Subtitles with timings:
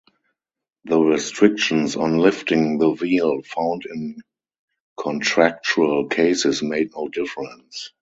[0.85, 4.19] The restrictions on lifting the veil, found in
[4.99, 7.91] contractual cases made no difference.